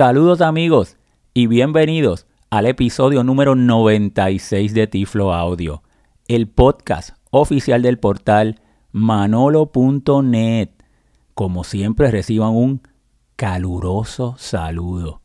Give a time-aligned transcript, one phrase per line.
[0.00, 0.96] Saludos amigos
[1.34, 5.82] y bienvenidos al episodio número 96 de Tiflo Audio,
[6.26, 10.70] el podcast oficial del portal manolo.net.
[11.34, 12.80] Como siempre reciban un
[13.36, 15.20] caluroso saludo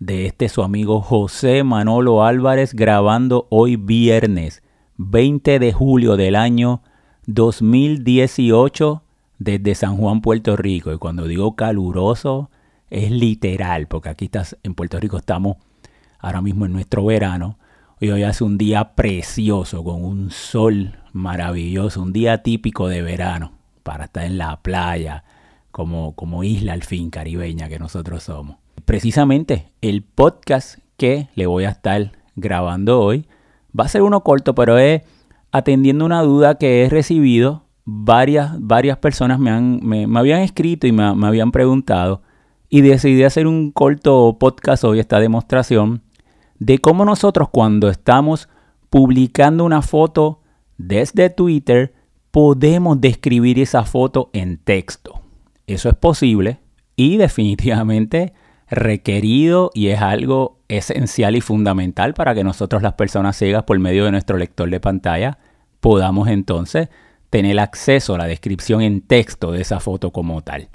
[0.00, 4.64] de este su amigo José Manolo Álvarez grabando hoy viernes
[4.96, 6.82] 20 de julio del año
[7.26, 9.04] 2018
[9.38, 10.92] desde San Juan, Puerto Rico.
[10.92, 12.50] Y cuando digo caluroso,
[12.90, 15.56] es literal, porque aquí estás, en Puerto Rico estamos
[16.18, 17.58] ahora mismo en nuestro verano.
[17.98, 23.52] Y hoy hace un día precioso, con un sol maravilloso, un día típico de verano,
[23.82, 25.24] para estar en la playa,
[25.70, 28.56] como, como isla al fin caribeña que nosotros somos.
[28.84, 33.26] Precisamente el podcast que le voy a estar grabando hoy
[33.78, 35.02] va a ser uno corto, pero es
[35.52, 37.64] atendiendo una duda que he recibido.
[37.84, 42.22] Varias, varias personas me, han, me, habían escrito y me, me habían preguntado
[42.76, 46.02] y decidí hacer un corto podcast hoy, esta demostración,
[46.58, 48.50] de cómo nosotros cuando estamos
[48.90, 50.42] publicando una foto
[50.76, 51.94] desde Twitter,
[52.30, 55.22] podemos describir esa foto en texto.
[55.66, 56.60] Eso es posible
[56.96, 58.34] y definitivamente
[58.68, 64.04] requerido y es algo esencial y fundamental para que nosotros las personas ciegas por medio
[64.04, 65.38] de nuestro lector de pantalla
[65.80, 66.90] podamos entonces
[67.30, 70.68] tener acceso a la descripción en texto de esa foto como tal.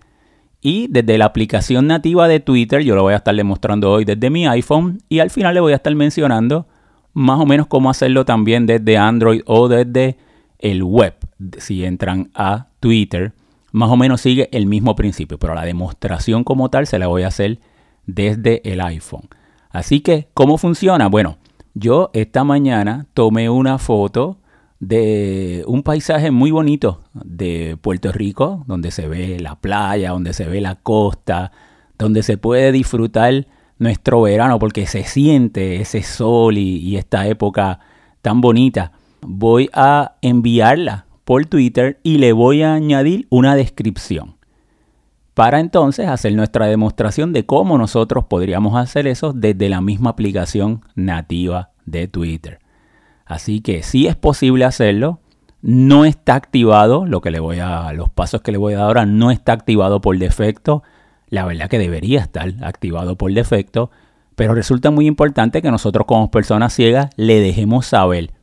[0.62, 4.30] Y desde la aplicación nativa de Twitter, yo lo voy a estar demostrando hoy desde
[4.30, 6.68] mi iPhone y al final le voy a estar mencionando
[7.14, 10.18] más o menos cómo hacerlo también desde Android o desde
[10.60, 11.16] el web.
[11.58, 13.34] Si entran a Twitter,
[13.72, 17.24] más o menos sigue el mismo principio, pero la demostración como tal se la voy
[17.24, 17.60] a hacer
[18.06, 19.28] desde el iPhone.
[19.72, 21.08] Así que, ¿cómo funciona?
[21.08, 21.38] Bueno,
[21.74, 24.38] yo esta mañana tomé una foto
[24.82, 30.46] de un paisaje muy bonito de Puerto Rico, donde se ve la playa, donde se
[30.46, 31.52] ve la costa,
[32.00, 33.46] donde se puede disfrutar
[33.78, 37.80] nuestro verano porque se siente ese sol y, esta época
[38.24, 38.92] tan bonita.
[39.22, 44.36] Voy a enviarla por Twitter y le voy a añadir una descripción
[45.36, 50.82] para entonces hacer nuestra demostración de cómo nosotros podríamos hacer eso desde la misma aplicación
[50.96, 52.60] nativa de Twitter.
[53.32, 55.22] Así que sí es posible hacerlo.
[55.62, 58.88] No está activado, lo que le voy a, los pasos que le voy a dar
[58.88, 60.84] ahora no está activado por defecto.
[61.30, 63.90] La verdad que debería estar activado por defecto,
[64.36, 68.34] pero resulta muy importante que nosotros como personas ciegas le dejemos saber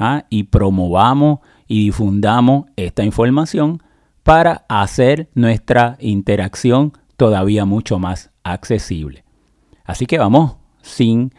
[0.00, 0.24] ¿ah?
[0.28, 1.38] y promovamos
[1.68, 3.80] y difundamos esta información
[4.24, 9.22] para hacer nuestra interacción todavía mucho más accesible.
[9.84, 11.32] Así que vamos sin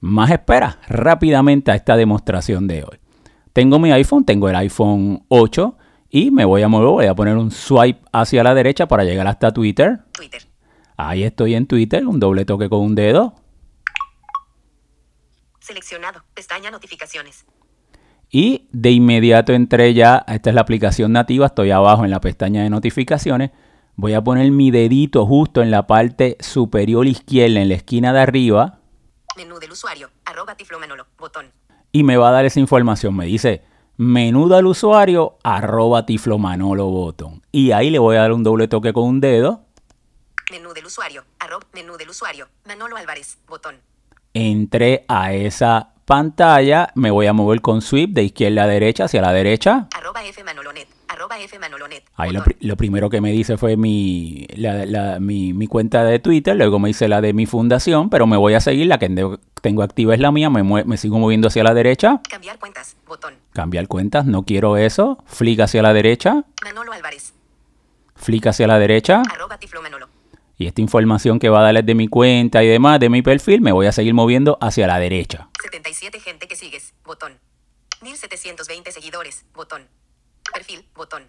[0.00, 2.98] más espera rápidamente a esta demostración de hoy.
[3.52, 5.76] Tengo mi iPhone, tengo el iPhone 8
[6.10, 9.26] y me voy a mover, voy a poner un swipe hacia la derecha para llegar
[9.26, 10.00] hasta Twitter.
[10.12, 10.42] Twitter.
[10.96, 13.34] Ahí estoy en Twitter, un doble toque con un dedo.
[15.60, 17.44] Seleccionado, pestaña notificaciones.
[18.30, 22.62] Y de inmediato entré ya, esta es la aplicación nativa, estoy abajo en la pestaña
[22.62, 23.50] de notificaciones.
[23.96, 28.20] Voy a poner mi dedito justo en la parte superior izquierda, en la esquina de
[28.20, 28.77] arriba,
[29.38, 31.52] Menú del usuario, arroba tiflomanolo, botón.
[31.92, 33.14] Y me va a dar esa información.
[33.14, 33.62] Me dice
[33.96, 37.40] menú del usuario, arroba tiflomanolo, botón.
[37.52, 39.60] Y ahí le voy a dar un doble toque con un dedo.
[40.50, 43.76] Menú del usuario, arroba, menú del usuario, Manolo Álvarez, botón.
[44.34, 49.22] Entré a esa pantalla, me voy a mover con sweep de izquierda a derecha hacia
[49.22, 49.86] la derecha.
[49.96, 50.97] Arroba F Manolonet, arroba F Manolonet.
[52.16, 56.18] Ahí lo, lo, primero que me dice fue mi, la, la, mi, mi, cuenta de
[56.18, 59.08] Twitter, luego me dice la de mi fundación, pero me voy a seguir, la que
[59.60, 62.20] tengo activa es la mía, me, me sigo moviendo hacia la derecha.
[62.28, 63.34] Cambiar cuentas, botón.
[63.52, 65.18] Cambiar cuentas, no quiero eso.
[65.26, 66.44] Flick hacia la derecha.
[66.62, 67.34] Manolo Álvarez.
[68.14, 69.22] Flick hacia la derecha.
[69.32, 70.08] Arroba tiflo Manolo.
[70.56, 73.60] Y esta información que va a darles de mi cuenta y demás, de mi perfil,
[73.60, 75.48] me voy a seguir moviendo hacia la derecha.
[75.62, 77.38] 77 gente que sigues, botón.
[78.02, 79.86] 1720 seguidores, botón.
[80.58, 81.22] Perfil, botón.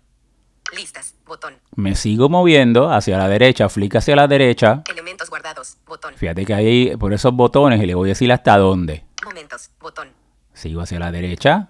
[0.76, 1.54] Listas, botón.
[1.76, 4.82] Me sigo moviendo hacia la derecha, flick hacia la derecha.
[4.90, 6.16] Elementos guardados, botón.
[6.16, 9.06] Fíjate que ahí por esos botones y le voy a decir hasta dónde.
[9.24, 10.10] Momentos, botón.
[10.56, 11.70] Sigo hacia la derecha.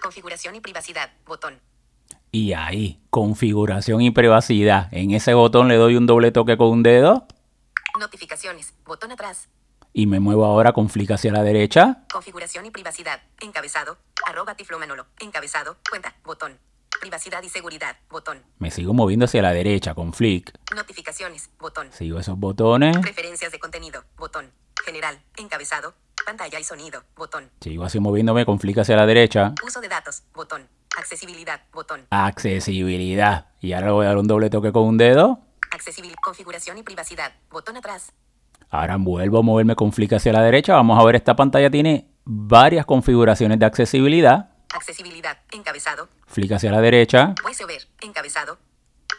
[0.00, 1.58] Configuración y privacidad, botón.
[2.30, 4.86] Y ahí, configuración y privacidad.
[4.92, 7.26] En ese botón le doy un doble toque con un dedo.
[7.98, 9.48] Notificaciones, botón atrás.
[9.92, 12.04] Y me muevo ahora con flick hacia la derecha.
[12.12, 16.56] Configuración y privacidad, encabezado, arroba tiflomanolo, encabezado, cuenta, botón.
[17.00, 18.42] Privacidad y seguridad, botón.
[18.58, 20.52] Me sigo moviendo hacia la derecha con flick.
[20.74, 21.88] Notificaciones, botón.
[21.92, 22.98] Sigo esos botones.
[22.98, 24.50] Preferencias de contenido, botón.
[24.84, 25.94] General, encabezado,
[26.26, 27.50] pantalla y sonido, botón.
[27.62, 29.54] Sigo así moviéndome con flick hacia la derecha.
[29.66, 30.68] Uso de datos, botón.
[30.98, 32.06] Accesibilidad, botón.
[32.10, 33.46] Accesibilidad.
[33.60, 35.40] Y ahora le voy a dar un doble toque con un dedo.
[35.70, 38.12] Accesibilidad, configuración y privacidad, botón atrás.
[38.68, 40.74] Ahora vuelvo a moverme con flick hacia la derecha.
[40.74, 44.50] Vamos a ver, esta pantalla tiene varias configuraciones de accesibilidad.
[44.74, 45.38] Accesibilidad.
[45.50, 46.08] Encabezado.
[46.26, 47.34] Flick hacia la derecha.
[47.42, 47.88] VoiceOver.
[48.00, 48.58] Encabezado.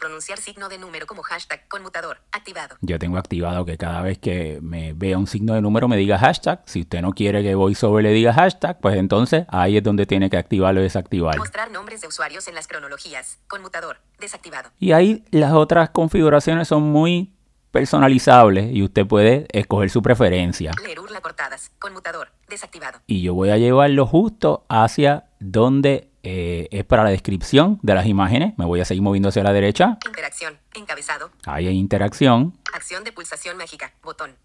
[0.00, 2.18] Pronunciar signo de número como hashtag conmutador.
[2.32, 2.76] Activado.
[2.80, 6.18] Yo tengo activado que cada vez que me vea un signo de número me diga
[6.18, 6.62] hashtag.
[6.66, 10.28] Si usted no quiere que VoiceOver le diga hashtag, pues entonces ahí es donde tiene
[10.28, 11.40] que activarlo y desactivarlo.
[11.40, 13.38] Mostrar nombres de usuarios en las cronologías.
[13.46, 13.98] Conmutador.
[14.18, 14.70] Desactivado.
[14.80, 17.32] Y ahí las otras configuraciones son muy
[17.70, 20.72] personalizables y usted puede escoger su preferencia.
[20.84, 21.70] Leer urla cortadas.
[21.78, 22.28] Conmutador.
[22.48, 23.00] Desactivado.
[23.06, 28.06] Y yo voy a llevarlo justo hacia donde eh, es para la descripción de las
[28.06, 28.54] imágenes.
[28.56, 29.98] Me voy a seguir moviendo hacia la derecha.
[30.06, 30.58] Interacción.
[30.74, 31.30] Encabezado.
[31.46, 32.56] Ahí hay interacción.
[32.72, 33.92] Acción de pulsación mágica.
[34.02, 34.36] Botón.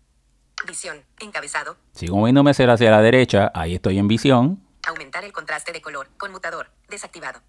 [0.68, 0.98] Visión.
[1.20, 1.78] Encabezado.
[1.94, 3.52] Sigo moviéndome hacia hacia la derecha.
[3.54, 4.64] Ahí estoy en visión.
[4.88, 6.10] Aumentar el contraste de color.
[6.18, 6.72] Conmutador.
[6.90, 7.42] Desactivado.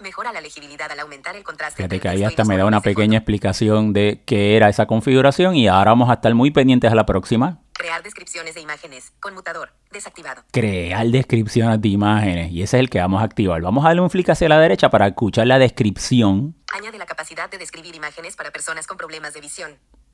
[0.00, 1.76] Mejora la legibilidad al aumentar el contraste.
[1.76, 3.16] Fíjate que ahí hasta me da una pequeña fondo.
[3.18, 7.06] explicación de qué era esa configuración y ahora vamos a estar muy pendientes a la
[7.06, 7.60] próxima.
[7.84, 9.12] Crear descripciones de imágenes.
[9.20, 9.68] Conmutador.
[9.92, 10.40] Desactivado.
[10.52, 13.60] Crear descripciones de imágenes y ese es el que vamos a activar.
[13.60, 17.50] Vamos a darle un flick hacia la derecha para escuchar la descripción Añade la capacidad
[17.50, 19.72] de describir imágenes para personas con problemas de visión.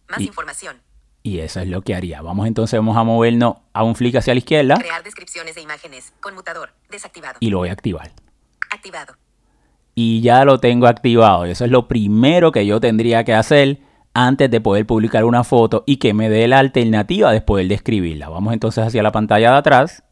[0.09, 0.83] Más Y- información.
[1.23, 2.21] y eso es lo que haría.
[2.23, 6.13] Vamos entonces vamos a movernos a un flick hacia la izquierda Crear descripciones de imágenes.
[6.21, 6.73] Conmutador.
[6.91, 7.37] Desactivado.
[7.39, 8.11] y lo voy a activar.
[8.73, 9.15] Activado.
[9.95, 11.45] y ya lo tengo activado.
[11.45, 13.79] Eso es lo primero que yo tendría que hacer
[14.15, 18.29] antes de poder publicar una foto y que me dé la alternativa de poder describirla.
[18.29, 20.03] Vamos entonces hacia la pantalla de atrás.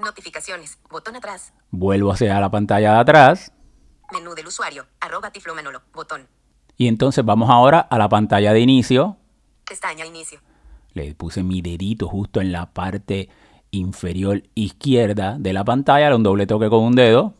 [0.00, 0.78] Notificaciones.
[0.90, 1.52] Botón atrás.
[1.70, 3.52] Vuelvo hacia la pantalla de atrás.
[4.12, 4.86] Menú del usuario.
[5.00, 5.82] Arroba Tiflo Manolo.
[5.92, 6.28] Botón.
[6.76, 9.16] Y entonces vamos ahora a la pantalla de inicio.
[9.66, 10.40] Pestaña inicio.
[10.94, 13.28] Le puse mi dedito justo en la parte
[13.70, 16.14] inferior izquierda de la pantalla.
[16.14, 17.34] Un doble toque con un dedo.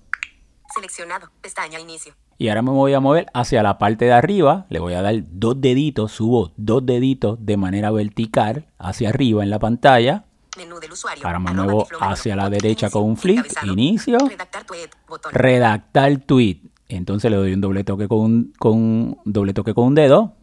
[0.74, 1.30] Seleccionado.
[1.40, 2.14] Pestaña inicio.
[2.40, 4.64] Y ahora me voy a mover hacia la parte de arriba.
[4.70, 9.50] Le voy a dar dos deditos, subo dos deditos de manera vertical hacia arriba en
[9.50, 10.24] la pantalla.
[10.56, 11.22] Menú del usuario.
[11.26, 13.62] Ahora me muevo hacia la derecha con un flick.
[13.64, 14.16] Inicio.
[14.26, 14.88] Redactar tweet.
[15.06, 15.32] Botón.
[15.34, 16.62] Redactar tweet.
[16.88, 20.34] Entonces le doy un doble toque con un, con un doble toque con un dedo.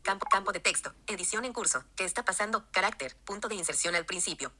[0.00, 0.92] Campo, campo de texto.
[1.06, 1.80] Edición en curso.
[1.96, 2.64] ¿Qué está pasando?
[2.70, 3.12] Carácter.
[3.26, 4.52] Punto de inserción al principio.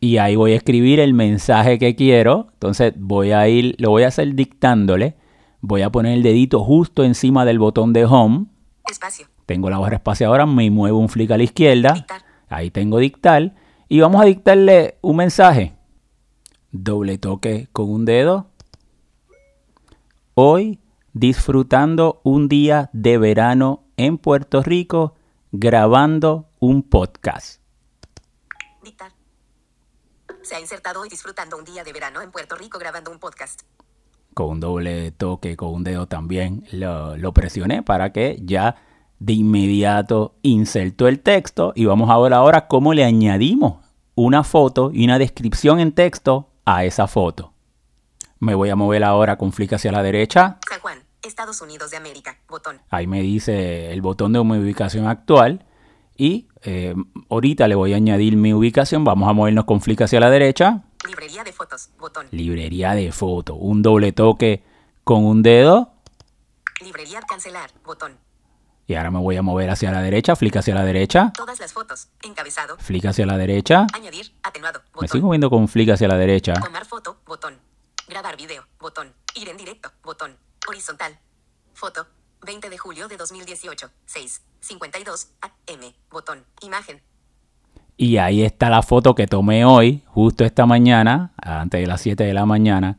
[0.00, 2.48] Y ahí voy a escribir el mensaje que quiero.
[2.54, 5.14] Entonces voy a ir, lo voy a hacer dictándole.
[5.68, 8.46] Voy a poner el dedito justo encima del botón de home.
[8.88, 9.26] Espacio.
[9.46, 11.92] Tengo la barra espaciadora, me muevo un flick a la izquierda.
[11.92, 12.22] Dictar.
[12.48, 13.52] Ahí tengo dictar.
[13.88, 15.76] Y vamos a dictarle un mensaje.
[16.70, 18.46] Doble toque con un dedo.
[20.34, 20.78] Hoy
[21.14, 25.16] disfrutando un día de verano en Puerto Rico
[25.50, 27.60] grabando un podcast.
[28.84, 29.10] Dictar.
[30.42, 33.62] Se ha insertado hoy disfrutando un día de verano en Puerto Rico grabando un podcast.
[34.36, 38.76] Con un doble toque, con un dedo también lo, lo presioné para que ya
[39.18, 43.76] de inmediato insertó el texto y vamos a ver ahora cómo le añadimos
[44.14, 47.54] una foto y una descripción en texto a esa foto.
[48.38, 50.58] Me voy a mover ahora con flick hacia la derecha.
[50.68, 52.36] San Juan, Estados Unidos de América.
[52.46, 52.82] Botón.
[52.90, 55.64] Ahí me dice el botón de mi ubicación actual.
[56.14, 56.94] Y eh,
[57.30, 59.02] ahorita le voy a añadir mi ubicación.
[59.02, 60.82] Vamos a movernos con flick hacia la derecha.
[61.06, 61.90] Librería de fotos.
[61.98, 62.28] Botón.
[62.30, 63.54] Librería de foto.
[63.54, 64.64] Un doble toque
[65.04, 65.92] con un dedo.
[66.80, 67.70] Librería cancelar.
[67.84, 68.18] Botón.
[68.88, 70.36] Y ahora me voy a mover hacia la derecha.
[70.36, 71.32] Flick hacia la derecha.
[71.34, 72.08] Todas las fotos.
[72.22, 72.76] Encabezado.
[72.78, 73.86] Flick hacia la derecha.
[73.92, 74.32] Añadir.
[74.42, 74.80] Atenuado.
[74.80, 75.08] Me Botón.
[75.08, 76.54] sigo moviendo con flick hacia la derecha.
[76.54, 77.18] Tomar foto.
[77.26, 77.58] Botón.
[78.08, 78.64] Grabar video.
[78.78, 79.12] Botón.
[79.34, 79.90] Ir en directo.
[80.04, 80.36] Botón.
[80.68, 81.18] Horizontal.
[81.74, 82.06] Foto.
[82.42, 83.90] 20 de julio de 2018.
[84.04, 84.42] 6.
[84.60, 85.94] 52 AM.
[86.10, 86.44] Botón.
[86.62, 87.02] Imagen.
[87.96, 92.24] Y ahí está la foto que tomé hoy, justo esta mañana, antes de las 7
[92.24, 92.98] de la mañana,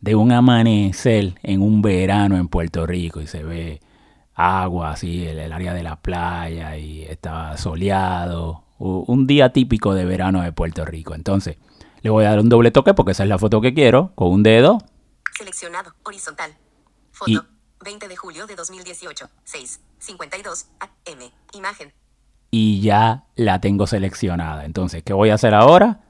[0.00, 3.20] de un amanecer en un verano en Puerto Rico.
[3.20, 3.80] Y se ve
[4.34, 8.64] agua así, el, el área de la playa y está soleado.
[8.78, 11.14] Un día típico de verano de Puerto Rico.
[11.14, 11.58] Entonces,
[12.00, 14.28] le voy a dar un doble toque porque esa es la foto que quiero, con
[14.28, 14.78] un dedo.
[15.36, 15.92] Seleccionado.
[16.04, 16.52] Horizontal.
[17.10, 17.30] Foto.
[17.30, 17.38] Y-
[17.84, 19.28] 20 de julio de 2018.
[19.44, 19.80] 6.
[19.98, 21.30] 52 AM.
[21.52, 21.92] Imagen.
[22.50, 24.64] Y ya la tengo seleccionada.
[24.64, 26.00] Entonces, ¿qué voy a hacer ahora?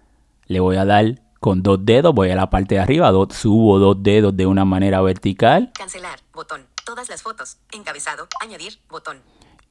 [0.46, 3.78] Le voy a dar con dos dedos, voy a la parte de arriba, do- subo
[3.78, 6.18] dos dedos de una manera vertical Cancelar.
[6.32, 6.62] Botón.
[6.84, 7.58] Todas las fotos.
[7.72, 8.26] Encabezado.
[8.42, 8.78] Añadir.
[8.88, 9.18] Botón.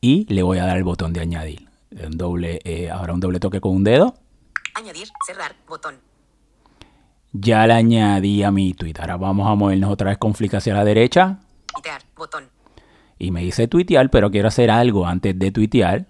[0.01, 1.67] y le voy a dar el botón de añadir.
[1.91, 4.15] Un doble, eh, ahora un doble toque con un dedo.
[4.75, 5.07] Añadir.
[5.25, 5.55] Cerrar.
[5.67, 5.95] Botón.
[7.33, 8.93] Ya le añadí a mi tweet.
[8.99, 11.39] Ahora vamos a movernos otra vez con flick hacia la derecha.
[11.73, 12.01] Tuitear.
[12.15, 12.45] Botón.
[13.19, 16.05] Y me dice tuitear, pero quiero hacer algo antes de tuitear.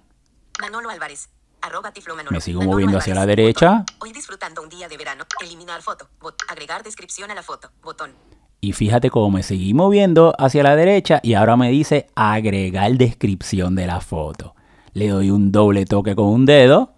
[0.61, 1.29] Manolo Álvarez.
[1.61, 1.91] Arroba.
[2.31, 3.79] Me sigo Manolo moviendo hacia la derecha.
[3.79, 3.95] Botón.
[3.99, 5.25] Hoy disfrutando un día de verano.
[5.41, 6.07] Eliminar foto.
[6.19, 6.35] Bot.
[6.47, 7.71] Agregar descripción a la foto.
[7.81, 8.13] Botón.
[8.61, 13.75] Y fíjate cómo me seguí moviendo hacia la derecha y ahora me dice agregar descripción
[13.75, 14.55] de la foto.
[14.93, 16.95] Le doy un doble toque con un dedo.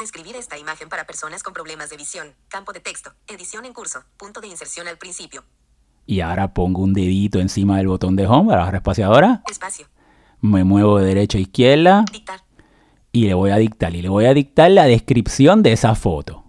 [0.00, 2.34] Describir esta imagen para personas con problemas de visión.
[2.48, 3.12] Campo de texto.
[3.28, 4.02] Edición en curso.
[4.16, 5.44] Punto de inserción al principio.
[6.06, 9.42] Y ahora pongo un dedito encima del botón de home, la barra espaciadora.
[9.48, 9.86] Espacio.
[10.40, 12.40] Me muevo de derecha a izquierda Dictar.
[13.12, 13.94] Y le voy a dictar.
[13.94, 16.42] Y le voy a dictar la descripción de esa foto.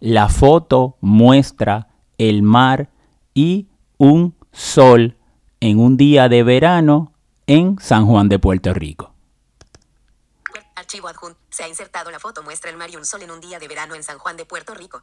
[0.00, 2.88] La foto muestra el mar
[3.34, 5.16] y un sol
[5.60, 7.12] en un día de verano
[7.46, 9.12] en San Juan de Puerto Rico.
[10.76, 11.40] Archivo adjunto.
[11.50, 13.66] Se ha insertado la foto muestra el mar y un sol en un día de
[13.66, 15.02] verano en San Juan de Puerto Rico.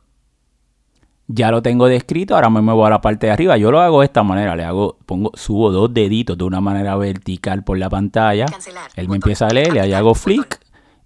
[1.27, 3.58] Ya lo tengo descrito, ahora me muevo a la parte de arriba.
[3.58, 6.96] Yo lo hago de esta manera, le hago, pongo, subo dos deditos de una manera
[6.98, 8.46] vertical por la pantalla.
[8.46, 8.91] Cancelar.
[8.96, 9.15] Él me Botón.
[9.15, 9.98] empieza a leer, le Aplicar.
[9.98, 10.22] hago Botón.
[10.24, 10.60] flick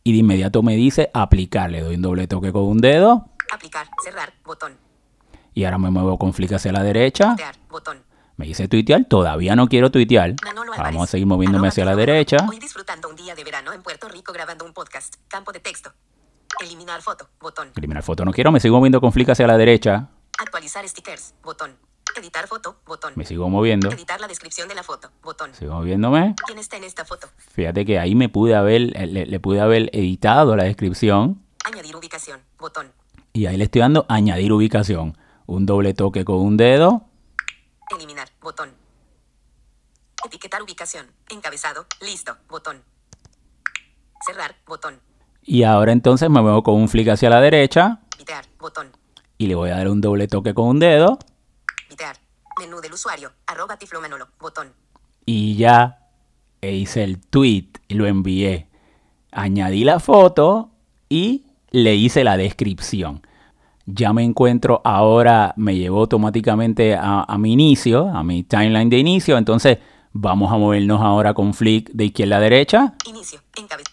[0.04, 1.72] y de inmediato me dice aplicar.
[1.72, 3.88] Le doy un doble toque con un dedo Aplicar.
[4.04, 4.34] Cerrar.
[4.44, 4.74] Botón.
[5.54, 7.28] y ahora me muevo con flick hacia la derecha.
[7.30, 7.56] Tuitear.
[7.70, 7.98] Botón.
[8.36, 10.36] Me dice tuitear, todavía no quiero tuitear.
[10.46, 11.02] Manolo Vamos Álvarez.
[11.02, 12.38] a seguir moviéndome hacia la derecha.
[12.50, 15.16] Hoy disfrutando un día de verano en Puerto Rico grabando un podcast.
[15.28, 15.92] Campo de texto.
[16.62, 17.30] Eliminar foto.
[17.40, 17.72] Botón.
[17.76, 20.10] Eliminar foto no quiero, me sigo moviendo con flick hacia la derecha.
[20.40, 21.34] Actualizar stickers.
[21.44, 21.78] Botón.
[22.18, 22.78] Editar foto.
[22.86, 23.14] Botón.
[23.16, 25.12] Me sigo moviendo, Editar la descripción de la foto.
[25.22, 25.54] Botón.
[25.54, 26.34] sigo moviéndome.
[26.46, 27.28] ¿Quién está en esta foto?
[27.38, 31.96] Fíjate que ahí me pude haber, eh, le, le pude haber editado la descripción Añadir
[31.96, 32.42] ubicación.
[32.58, 32.92] Botón.
[33.32, 35.18] y ahí le estoy dando añadir ubicación.
[35.46, 37.06] Un doble toque con un dedo
[37.96, 38.30] Eliminar.
[38.42, 38.72] Botón.
[40.26, 41.08] Etiquetar ubicación.
[41.30, 41.86] Encabezado.
[42.02, 42.36] Listo.
[42.50, 42.84] Botón.
[44.26, 44.56] Cerrar.
[44.66, 45.00] Botón.
[45.44, 48.46] Y ahora entonces me muevo con un flick hacia la derecha Vitear.
[48.60, 48.88] Botón.
[49.38, 51.18] y le voy a dar un doble toque con un dedo
[51.90, 52.16] Vitear.
[52.60, 53.32] Menú del usuario.
[53.48, 54.28] Arroba Tiflo Manolo.
[54.40, 54.74] Botón.
[55.26, 55.96] y ya
[56.62, 58.68] hice el tweet y lo envié.
[59.32, 60.72] Añadí la foto
[61.08, 63.22] y le hice la descripción.
[63.86, 68.98] Ya me encuentro ahora, me llevó automáticamente a, a mi inicio, a mi timeline de
[68.98, 69.38] inicio.
[69.38, 69.78] Entonces
[70.12, 72.94] vamos a movernos ahora con flick de izquierda a derecha.
[73.08, 73.40] Inicio.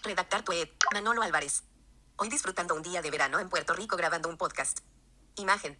[0.03, 0.67] Redactar tweet.
[0.93, 1.63] Manolo Álvarez.
[2.15, 4.79] Hoy disfrutando un día de verano en Puerto Rico grabando un podcast.
[5.35, 5.77] Imagen.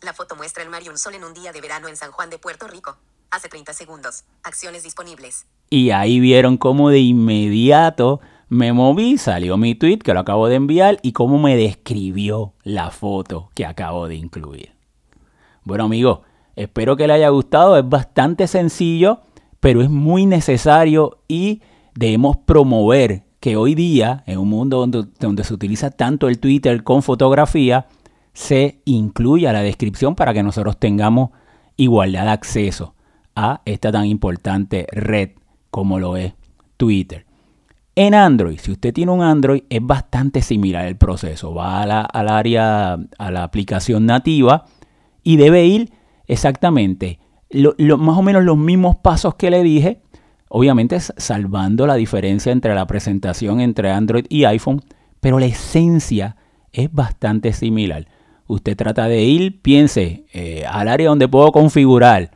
[0.00, 2.12] La foto muestra el mar y un sol en un día de verano en San
[2.12, 2.96] Juan de Puerto Rico.
[3.30, 4.24] Hace 30 segundos.
[4.44, 5.46] Acciones disponibles.
[5.70, 10.54] Y ahí vieron cómo de inmediato me moví, salió mi tweet que lo acabo de
[10.54, 14.72] enviar y cómo me describió la foto que acabo de incluir.
[15.64, 16.20] Bueno amigos,
[16.54, 19.20] espero que les haya gustado, es bastante sencillo,
[19.58, 21.62] pero es muy necesario y
[21.94, 26.82] debemos promover que hoy día, en un mundo donde, donde se utiliza tanto el Twitter
[26.82, 27.88] con fotografía,
[28.32, 31.28] se incluya la descripción para que nosotros tengamos
[31.76, 32.94] igualdad de acceso
[33.36, 35.32] a esta tan importante red
[35.70, 36.32] como lo es
[36.78, 37.26] Twitter.
[37.94, 41.52] En Android, si usted tiene un Android, es bastante similar el proceso.
[41.52, 44.64] Va a la- al área, a la aplicación nativa
[45.22, 45.92] y debe ir
[46.26, 47.18] exactamente
[47.50, 50.00] lo- lo- más o menos los mismos pasos que le dije,
[50.56, 54.84] obviamente salvando la diferencia entre la presentación entre Android y iPhone,
[55.18, 56.36] pero la esencia
[56.72, 58.06] es bastante similar.
[58.46, 62.30] Usted trata de ir, piense, eh, al área donde puedo configurar.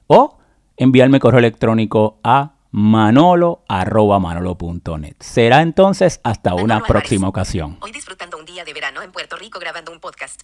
[0.06, 0.38] o
[0.76, 5.16] enviarme correo electrónico a manolo@manolo.net.
[5.20, 7.78] Será entonces hasta Manolo una próxima ocasión.
[7.80, 10.42] Hoy disfrutando un día de verano en Puerto Rico grabando un podcast.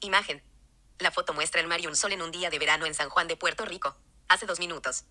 [0.00, 0.42] Imagen.
[0.98, 3.08] La foto muestra el mar y un sol en un día de verano en San
[3.08, 3.96] Juan de Puerto Rico.
[4.28, 5.04] Hace dos minutos.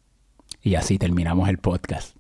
[0.62, 2.16] Y así terminamos el podcast.